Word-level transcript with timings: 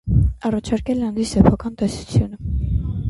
Առաջարկել 0.49 1.03
է 1.03 1.05
անձի 1.09 1.27
սեփական 1.33 1.77
տեսությունը։ 1.83 2.43